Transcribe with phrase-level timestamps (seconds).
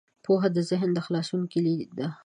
[0.25, 2.07] پوهه د ذهن د خلاصون کلید دی.